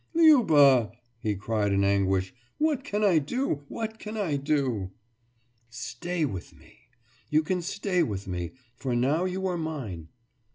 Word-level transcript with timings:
»Liuba,« 0.15 0.93
he 1.19 1.35
cried 1.35 1.71
in 1.71 1.83
anguish, 1.83 2.33
»what 2.57 2.83
can 2.83 3.03
I 3.03 3.19
do? 3.19 3.63
What 3.67 3.99
can 3.99 4.17
I 4.17 4.35
do?« 4.35 4.89
»Stay 5.69 6.25
with 6.25 6.53
me. 6.57 6.87
You 7.29 7.43
can 7.43 7.61
stay 7.61 8.01
with 8.01 8.25
me, 8.27 8.53
for 8.75 8.95
now 8.95 9.25
you 9.25 9.45
are 9.45 9.57
mine. 9.59 10.07